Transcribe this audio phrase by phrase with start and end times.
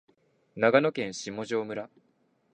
[0.55, 1.87] 長野県下條村